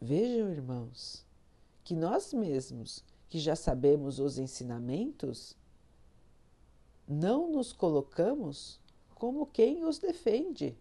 Vejam, 0.00 0.48
irmãos, 0.48 1.26
que 1.82 1.96
nós 1.96 2.32
mesmos, 2.32 3.02
que 3.28 3.40
já 3.40 3.56
sabemos 3.56 4.20
os 4.20 4.38
ensinamentos, 4.38 5.56
não 7.08 7.50
nos 7.50 7.72
colocamos 7.72 8.79
como 9.20 9.44
quem 9.44 9.84
os 9.84 9.98
defende. 9.98 10.74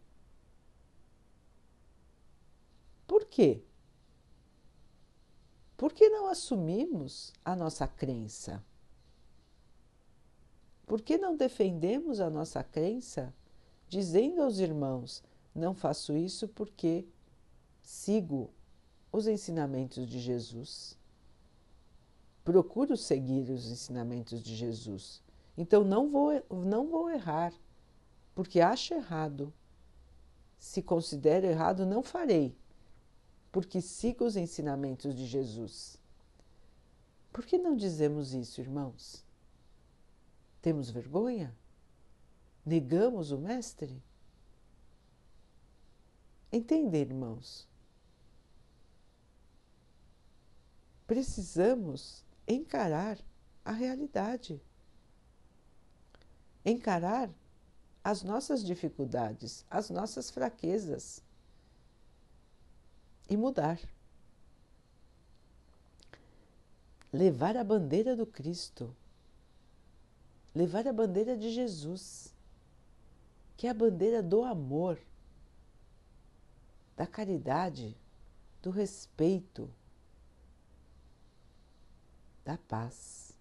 Por 3.05 3.25
quê? 3.25 3.61
Por 5.75 5.91
que 5.91 6.07
não 6.07 6.27
assumimos 6.27 7.33
a 7.43 7.53
nossa 7.53 7.85
crença? 7.85 8.63
Por 10.87 11.01
que 11.01 11.17
não 11.17 11.35
defendemos 11.35 12.21
a 12.21 12.29
nossa 12.29 12.63
crença, 12.63 13.35
dizendo 13.89 14.41
aos 14.41 14.59
irmãos: 14.59 15.21
não 15.53 15.73
faço 15.73 16.15
isso 16.15 16.47
porque 16.47 17.05
sigo 17.81 18.49
os 19.11 19.27
ensinamentos 19.27 20.07
de 20.07 20.17
Jesus? 20.17 20.97
Procuro 22.45 22.95
seguir 22.95 23.51
os 23.51 23.69
ensinamentos 23.69 24.41
de 24.41 24.55
Jesus. 24.55 25.21
Então 25.57 25.83
não 25.83 26.09
vou, 26.09 26.41
não 26.49 26.87
vou 26.87 27.09
errar, 27.09 27.53
porque 28.33 28.59
acho 28.61 28.93
errado. 28.93 29.53
se 30.59 30.81
considero 30.81 31.47
errado, 31.47 31.85
não 31.85 32.03
farei, 32.03 32.53
porque 33.49 33.79
sigo 33.79 34.25
os 34.25 34.35
ensinamentos 34.35 35.15
de 35.15 35.25
Jesus. 35.25 35.97
Por 37.31 37.45
que 37.45 37.57
não 37.57 37.75
dizemos 37.77 38.33
isso, 38.33 38.59
irmãos? 38.59 39.23
Temos 40.61 40.89
vergonha? 40.89 41.55
Negamos 42.65 43.31
o 43.31 43.37
Mestre? 43.37 44.03
Entendem, 46.51 47.01
irmãos? 47.01 47.67
Precisamos 51.07 52.23
encarar 52.47 53.17
a 53.63 53.71
realidade, 53.71 54.61
encarar 56.65 57.29
as 58.03 58.23
nossas 58.23 58.63
dificuldades, 58.63 59.65
as 59.69 59.89
nossas 59.89 60.29
fraquezas 60.29 61.21
e 63.29 63.37
mudar. 63.37 63.79
Levar 67.11 67.57
a 67.57 67.63
bandeira 67.63 68.15
do 68.15 68.25
Cristo, 68.25 68.95
levar 70.53 70.87
a 70.87 70.93
bandeira 70.93 71.35
de 71.35 71.51
Jesus, 71.51 72.33
que 73.57 73.65
é 73.65 73.71
a 73.71 73.73
bandeira 73.73 74.21
do 74.21 74.43
amor, 74.43 74.99
da 76.95 77.07
caridade, 77.07 77.97
do 78.61 78.69
respeito, 78.69 79.73
da 82.45 82.57
paz. 82.57 83.33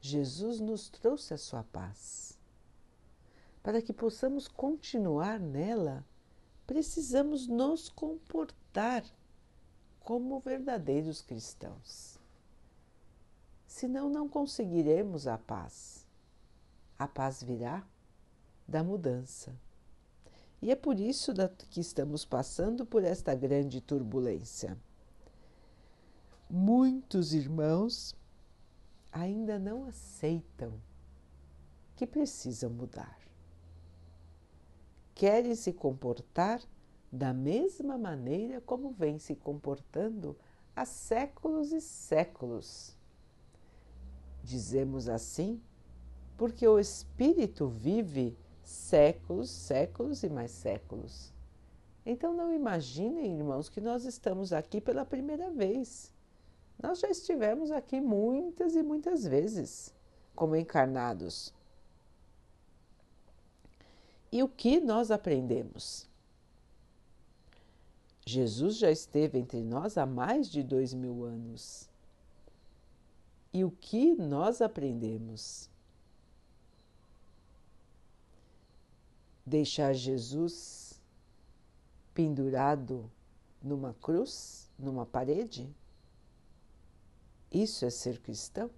Jesus 0.00 0.58
nos 0.58 0.88
trouxe 0.88 1.34
a 1.34 1.38
sua 1.38 1.62
paz. 1.64 2.39
Para 3.62 3.82
que 3.82 3.92
possamos 3.92 4.48
continuar 4.48 5.38
nela, 5.38 6.04
precisamos 6.66 7.46
nos 7.46 7.88
comportar 7.88 9.04
como 10.00 10.40
verdadeiros 10.40 11.20
cristãos. 11.20 12.18
Senão, 13.66 14.08
não 14.08 14.28
conseguiremos 14.28 15.26
a 15.26 15.38
paz. 15.38 16.06
A 16.98 17.06
paz 17.06 17.42
virá 17.42 17.86
da 18.66 18.82
mudança. 18.82 19.54
E 20.62 20.70
é 20.70 20.76
por 20.76 21.00
isso 21.00 21.32
que 21.70 21.80
estamos 21.80 22.24
passando 22.24 22.84
por 22.84 23.04
esta 23.04 23.34
grande 23.34 23.80
turbulência. 23.80 24.76
Muitos 26.48 27.32
irmãos 27.32 28.14
ainda 29.12 29.58
não 29.58 29.84
aceitam 29.84 30.72
que 31.96 32.06
precisam 32.06 32.70
mudar. 32.70 33.29
Querem 35.20 35.54
se 35.54 35.70
comportar 35.70 36.62
da 37.12 37.34
mesma 37.34 37.98
maneira 37.98 38.58
como 38.62 38.88
vem 38.88 39.18
se 39.18 39.34
comportando 39.34 40.34
há 40.74 40.86
séculos 40.86 41.74
e 41.74 41.80
séculos. 41.82 42.96
Dizemos 44.42 45.10
assim 45.10 45.60
porque 46.38 46.66
o 46.66 46.78
espírito 46.78 47.68
vive 47.68 48.34
séculos, 48.62 49.50
séculos 49.50 50.22
e 50.22 50.30
mais 50.30 50.52
séculos. 50.52 51.34
Então 52.06 52.32
não 52.32 52.50
imaginem, 52.50 53.36
irmãos, 53.36 53.68
que 53.68 53.78
nós 53.78 54.06
estamos 54.06 54.54
aqui 54.54 54.80
pela 54.80 55.04
primeira 55.04 55.50
vez. 55.50 56.14
Nós 56.82 56.98
já 56.98 57.10
estivemos 57.10 57.70
aqui 57.70 58.00
muitas 58.00 58.74
e 58.74 58.82
muitas 58.82 59.26
vezes 59.26 59.94
como 60.34 60.56
encarnados. 60.56 61.52
E 64.32 64.42
o 64.42 64.48
que 64.48 64.80
nós 64.80 65.10
aprendemos? 65.10 66.08
Jesus 68.24 68.76
já 68.76 68.90
esteve 68.90 69.38
entre 69.38 69.60
nós 69.60 69.98
há 69.98 70.06
mais 70.06 70.48
de 70.48 70.62
dois 70.62 70.94
mil 70.94 71.24
anos. 71.24 71.88
E 73.52 73.64
o 73.64 73.70
que 73.72 74.14
nós 74.14 74.62
aprendemos? 74.62 75.68
Deixar 79.44 79.92
Jesus 79.92 81.00
pendurado 82.14 83.10
numa 83.60 83.94
cruz, 83.94 84.70
numa 84.78 85.04
parede? 85.04 85.68
Isso 87.50 87.84
é 87.84 87.90
ser 87.90 88.20
cristão? 88.20 88.70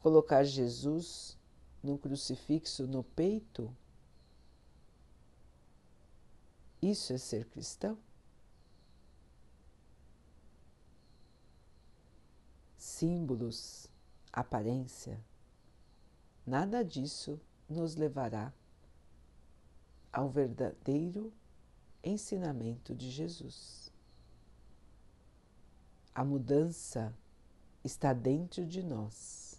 Colocar 0.00 0.44
Jesus 0.44 1.36
num 1.82 1.96
crucifixo 1.96 2.86
no 2.86 3.02
peito? 3.02 3.74
Isso 6.80 7.12
é 7.12 7.18
ser 7.18 7.46
cristão? 7.46 7.98
Símbolos, 12.76 13.88
aparência, 14.32 15.20
nada 16.46 16.84
disso 16.84 17.40
nos 17.68 17.94
levará 17.94 18.52
ao 20.12 20.28
verdadeiro 20.28 21.32
ensinamento 22.02 22.94
de 22.94 23.10
Jesus. 23.10 23.90
A 26.14 26.24
mudança 26.24 27.16
está 27.82 28.12
dentro 28.12 28.66
de 28.66 28.82
nós. 28.82 29.51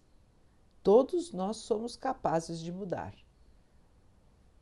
Todos 0.84 1.32
nós 1.32 1.58
somos 1.58 1.96
capazes 1.96 2.60
de 2.60 2.72
mudar. 2.72 3.16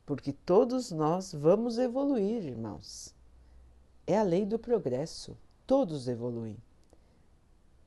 Porque 0.06 0.32
todos 0.32 0.92
nós 0.92 1.32
vamos 1.32 1.78
evoluir, 1.78 2.44
irmãos. 2.44 3.12
É 4.06 4.16
a 4.16 4.22
lei 4.22 4.46
do 4.46 4.58
progresso. 4.58 5.36
Todos 5.66 6.06
evoluem. 6.06 6.56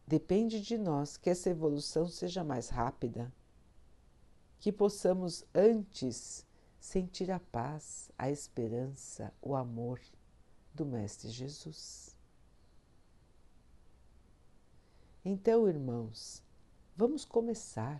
Depende 0.06 0.62
de 0.62 0.78
nós 0.78 1.18
que 1.18 1.30
essa 1.30 1.50
evolução 1.50 2.08
seja 2.08 2.44
mais 2.44 2.70
rápida, 2.70 3.34
que 4.60 4.72
possamos 4.72 5.44
antes 5.54 6.46
sentir 6.80 7.32
a 7.32 7.40
paz, 7.40 8.12
a 8.18 8.30
esperança, 8.30 9.34
o 9.42 9.56
amor 9.56 10.00
do 10.74 10.86
Mestre 10.86 11.30
Jesus. 11.30 12.16
Então, 15.24 15.68
irmãos, 15.68 16.44
vamos 16.96 17.26
começar. 17.26 18.00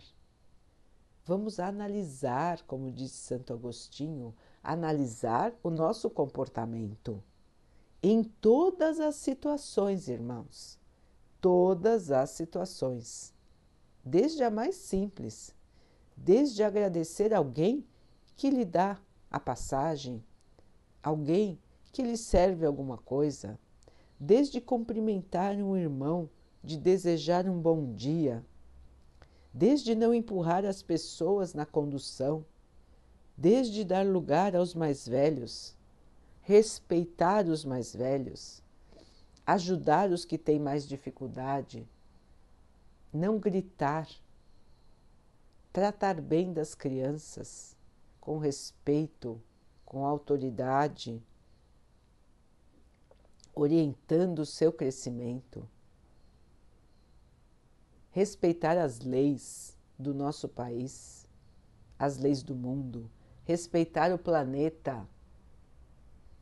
Vamos 1.26 1.58
analisar, 1.58 2.62
como 2.68 2.92
disse 2.92 3.16
Santo 3.16 3.52
Agostinho, 3.52 4.32
analisar 4.62 5.52
o 5.60 5.70
nosso 5.70 6.08
comportamento 6.08 7.20
em 8.00 8.22
todas 8.22 9.00
as 9.00 9.16
situações, 9.16 10.06
irmãos. 10.06 10.78
Todas 11.40 12.12
as 12.12 12.30
situações. 12.30 13.34
Desde 14.04 14.44
a 14.44 14.50
mais 14.50 14.76
simples, 14.76 15.52
desde 16.16 16.62
agradecer 16.62 17.34
alguém 17.34 17.84
que 18.36 18.48
lhe 18.48 18.64
dá 18.64 18.96
a 19.28 19.40
passagem, 19.40 20.22
alguém 21.02 21.58
que 21.90 22.02
lhe 22.02 22.16
serve 22.16 22.64
alguma 22.64 22.98
coisa, 22.98 23.58
desde 24.20 24.60
cumprimentar 24.60 25.56
um 25.56 25.76
irmão 25.76 26.30
de 26.62 26.76
desejar 26.76 27.48
um 27.48 27.60
bom 27.60 27.92
dia, 27.94 28.44
desde 29.56 29.94
não 29.94 30.12
empurrar 30.12 30.66
as 30.66 30.82
pessoas 30.82 31.54
na 31.54 31.64
condução, 31.64 32.44
desde 33.34 33.86
dar 33.86 34.04
lugar 34.04 34.54
aos 34.54 34.74
mais 34.74 35.08
velhos, 35.08 35.74
respeitar 36.42 37.46
os 37.46 37.64
mais 37.64 37.96
velhos, 37.96 38.62
ajudar 39.46 40.10
os 40.10 40.26
que 40.26 40.36
têm 40.36 40.60
mais 40.60 40.86
dificuldade, 40.86 41.88
não 43.10 43.38
gritar, 43.38 44.06
tratar 45.72 46.20
bem 46.20 46.52
das 46.52 46.74
crianças, 46.74 47.74
com 48.20 48.36
respeito, 48.36 49.40
com 49.86 50.04
autoridade, 50.04 51.18
orientando 53.54 54.40
o 54.40 54.46
seu 54.46 54.70
crescimento 54.70 55.66
respeitar 58.16 58.78
as 58.78 59.00
leis 59.00 59.76
do 59.98 60.14
nosso 60.14 60.48
país, 60.48 61.28
as 61.98 62.16
leis 62.16 62.42
do 62.42 62.54
mundo, 62.54 63.10
respeitar 63.44 64.10
o 64.10 64.16
planeta, 64.16 65.06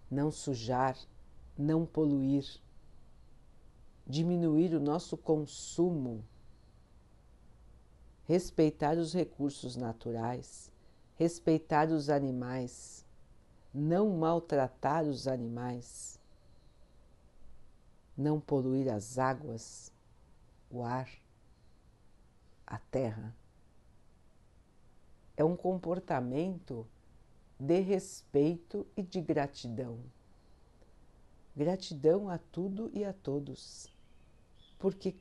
não 0.08 0.30
sujar, 0.30 0.96
não 1.58 1.84
poluir, 1.84 2.46
diminuir 4.06 4.72
o 4.72 4.78
nosso 4.78 5.16
consumo, 5.16 6.24
respeitar 8.22 8.96
os 8.96 9.12
recursos 9.12 9.74
naturais, 9.74 10.70
respeitar 11.16 11.88
os 11.88 12.08
animais, 12.08 13.04
não 13.74 14.10
maltratar 14.10 15.02
os 15.02 15.26
animais, 15.26 16.20
não 18.16 18.38
poluir 18.38 18.88
as 18.88 19.18
águas, 19.18 19.92
o 20.70 20.84
ar 20.84 21.23
a 22.66 22.78
terra. 22.78 23.34
é 25.36 25.44
um 25.44 25.56
comportamento 25.56 26.86
de 27.58 27.80
respeito 27.80 28.86
e 28.96 29.02
de 29.02 29.20
gratidão. 29.20 29.98
Gratidão 31.56 32.28
a 32.28 32.38
tudo 32.38 32.90
e 32.92 33.04
a 33.04 33.12
todos, 33.12 33.88
porque 34.78 35.14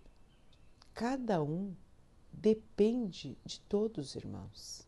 cada 0.94 1.42
um 1.42 1.74
depende 2.32 3.38
de 3.46 3.60
todos, 3.62 4.16
irmãos. 4.16 4.88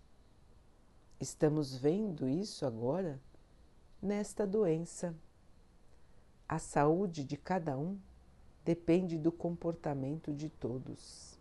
Estamos 1.19 1.75
vendo 1.75 2.27
isso 2.27 2.65
agora 2.65 3.19
nesta 4.01 4.45
doença. 4.45 5.15
A 6.47 6.59
saúde 6.59 7.23
de 7.23 7.37
cada 7.37 7.77
um 7.77 7.97
depende 8.63 9.17
do 9.17 9.31
comportamento 9.31 10.33
de 10.33 10.49
todos. 10.49 11.34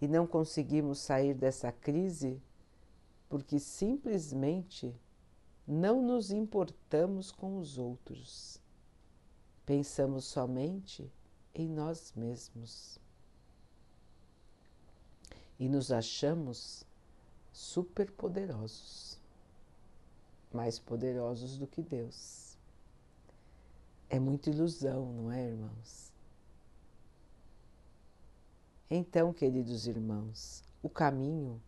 E 0.00 0.08
não 0.08 0.26
conseguimos 0.26 0.98
sair 0.98 1.34
dessa 1.34 1.70
crise 1.70 2.40
porque 3.28 3.58
simplesmente 3.60 4.94
não 5.66 6.02
nos 6.02 6.32
importamos 6.32 7.30
com 7.30 7.58
os 7.58 7.78
outros. 7.78 8.60
Pensamos 9.64 10.24
somente 10.24 11.12
em 11.54 11.68
nós 11.68 12.12
mesmos. 12.16 12.98
E 15.58 15.68
nos 15.68 15.92
achamos 15.92 16.84
superpoderosos, 17.52 19.18
mais 20.52 20.78
poderosos 20.78 21.58
do 21.58 21.66
que 21.66 21.82
Deus. 21.82 22.56
É 24.08 24.18
muita 24.18 24.50
ilusão, 24.50 25.12
não 25.12 25.30
é, 25.30 25.50
irmãos? 25.50 26.09
Então, 28.92 29.32
queridos 29.32 29.86
irmãos, 29.86 30.64
o 30.82 30.88
caminho 30.88 31.62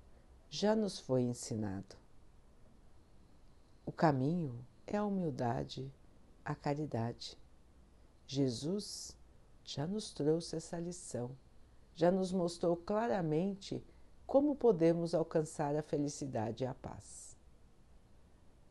já 0.50 0.74
nos 0.74 0.98
foi 0.98 1.22
ensinado. 1.22 1.94
O 3.86 3.92
caminho 3.92 4.58
é 4.84 4.96
a 4.96 5.04
humildade, 5.04 5.88
a 6.44 6.52
caridade. 6.52 7.38
Jesus 8.26 9.16
já 9.62 9.86
nos 9.86 10.12
trouxe 10.12 10.56
essa 10.56 10.80
lição, 10.80 11.30
já 11.94 12.10
nos 12.10 12.32
mostrou 12.32 12.76
claramente 12.76 13.80
como 14.26 14.56
podemos 14.56 15.14
alcançar 15.14 15.76
a 15.76 15.82
felicidade 15.82 16.64
e 16.64 16.66
a 16.66 16.74
paz. 16.74 17.36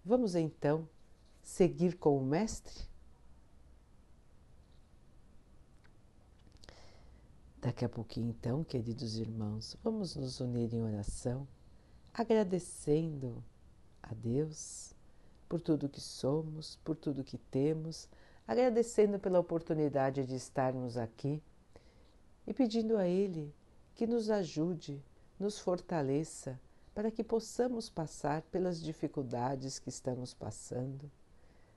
Vamos 0.03 0.35
então 0.35 0.89
seguir 1.41 1.97
com 1.97 2.17
o 2.17 2.25
Mestre? 2.25 2.90
Daqui 7.61 7.85
a 7.85 7.89
pouquinho, 7.89 8.31
então, 8.31 8.63
queridos 8.63 9.17
irmãos, 9.17 9.77
vamos 9.83 10.15
nos 10.15 10.39
unir 10.39 10.73
em 10.73 10.81
oração, 10.81 11.47
agradecendo 12.11 13.43
a 14.01 14.15
Deus 14.15 14.95
por 15.47 15.61
tudo 15.61 15.87
que 15.87 16.01
somos, 16.01 16.77
por 16.77 16.95
tudo 16.95 17.23
que 17.23 17.37
temos, 17.37 18.09
agradecendo 18.47 19.19
pela 19.19 19.39
oportunidade 19.39 20.25
de 20.25 20.33
estarmos 20.33 20.97
aqui 20.97 21.39
e 22.47 22.53
pedindo 22.53 22.97
a 22.97 23.07
Ele 23.07 23.53
que 23.93 24.07
nos 24.07 24.31
ajude 24.31 24.99
nos 25.39 25.59
fortaleça 25.59 26.59
para 26.95 27.11
que 27.11 27.23
possamos 27.23 27.91
passar 27.91 28.41
pelas 28.41 28.81
dificuldades 28.81 29.77
que 29.77 29.89
estamos 29.89 30.33
passando, 30.33 31.11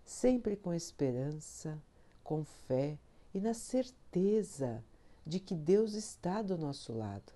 sempre 0.03 0.57
com 0.57 0.73
esperança, 0.73 1.79
com 2.23 2.43
fé 2.43 2.99
e 3.35 3.39
na 3.39 3.53
certeza 3.53 4.83
de 5.27 5.41
que 5.41 5.55
Deus 5.55 5.95
está 5.95 6.43
do 6.43 6.57
nosso 6.59 6.93
lado, 6.93 7.33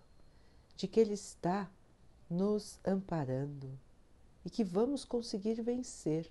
de 0.77 0.87
que 0.87 1.01
Ele 1.01 1.15
está 1.15 1.71
nos 2.29 2.79
amparando 2.85 3.79
e 4.45 4.51
que 4.51 4.63
vamos 4.63 5.05
conseguir 5.05 5.63
vencer, 5.63 6.31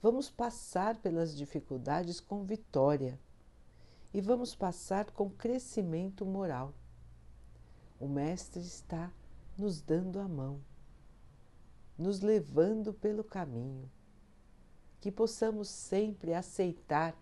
vamos 0.00 0.30
passar 0.30 0.96
pelas 0.96 1.36
dificuldades 1.36 2.20
com 2.20 2.44
vitória 2.44 3.18
e 4.14 4.20
vamos 4.20 4.54
passar 4.54 5.10
com 5.10 5.30
crescimento 5.30 6.24
moral. 6.24 6.74
O 7.98 8.08
Mestre 8.08 8.60
está 8.60 9.12
nos 9.56 9.80
dando 9.80 10.18
a 10.18 10.28
mão, 10.28 10.60
nos 11.96 12.20
levando 12.20 12.92
pelo 12.92 13.24
caminho, 13.24 13.90
que 15.00 15.10
possamos 15.10 15.68
sempre 15.68 16.34
aceitar 16.34 17.16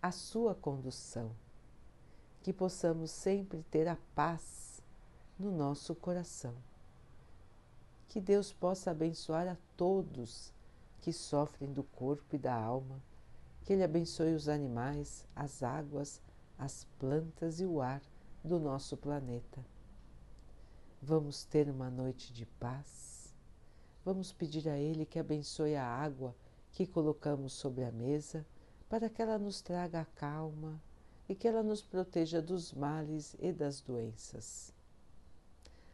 a 0.00 0.10
Sua 0.12 0.54
condução, 0.54 1.34
que 2.46 2.52
possamos 2.52 3.10
sempre 3.10 3.64
ter 3.72 3.88
a 3.88 3.98
paz 4.14 4.80
no 5.36 5.50
nosso 5.50 5.96
coração. 5.96 6.54
Que 8.06 8.20
Deus 8.20 8.52
possa 8.52 8.92
abençoar 8.92 9.48
a 9.48 9.56
todos 9.76 10.52
que 11.00 11.12
sofrem 11.12 11.72
do 11.72 11.82
corpo 11.82 12.36
e 12.36 12.38
da 12.38 12.54
alma, 12.54 13.02
que 13.64 13.72
Ele 13.72 13.82
abençoe 13.82 14.32
os 14.32 14.48
animais, 14.48 15.26
as 15.34 15.64
águas, 15.64 16.22
as 16.56 16.86
plantas 17.00 17.58
e 17.58 17.66
o 17.66 17.82
ar 17.82 18.00
do 18.44 18.60
nosso 18.60 18.96
planeta 18.96 19.60
Vamos 21.02 21.44
ter 21.44 21.68
uma 21.68 21.90
noite 21.90 22.32
de 22.32 22.46
paz. 22.46 23.34
Vamos 24.04 24.32
pedir 24.32 24.68
a 24.68 24.78
Ele 24.78 25.04
que 25.04 25.18
abençoe 25.18 25.74
a 25.74 25.84
água 25.84 26.32
que 26.70 26.86
colocamos 26.86 27.54
sobre 27.54 27.82
a 27.82 27.90
mesa, 27.90 28.46
para 28.88 29.10
que 29.10 29.20
ela 29.20 29.36
nos 29.36 29.60
traga 29.60 30.02
a 30.02 30.04
calma 30.04 30.80
e 31.28 31.34
que 31.34 31.48
ela 31.48 31.62
nos 31.62 31.82
proteja 31.82 32.40
dos 32.40 32.72
males 32.72 33.36
e 33.38 33.52
das 33.52 33.80
doenças. 33.80 34.72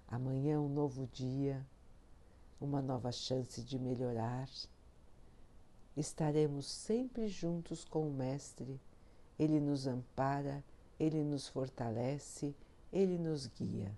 Amanhã 0.06 0.54
é 0.54 0.58
um 0.58 0.68
novo 0.68 1.08
dia, 1.12 1.66
uma 2.60 2.82
nova 2.82 3.10
chance 3.10 3.62
de 3.62 3.78
melhorar. 3.78 4.48
Estaremos 5.96 6.66
sempre 6.66 7.28
juntos 7.28 7.84
com 7.84 8.08
o 8.08 8.12
Mestre. 8.12 8.80
Ele 9.38 9.58
nos 9.58 9.86
ampara, 9.86 10.62
ele 11.00 11.24
nos 11.24 11.48
fortalece, 11.48 12.54
ele 12.92 13.18
nos 13.18 13.46
guia. 13.46 13.90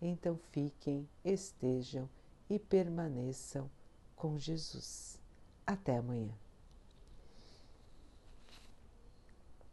Então 0.00 0.38
fiquem, 0.52 1.08
estejam 1.24 2.08
e 2.48 2.58
permaneçam 2.58 3.70
com 4.14 4.38
Jesus. 4.38 5.18
Até 5.66 5.96
amanhã. 5.96 6.34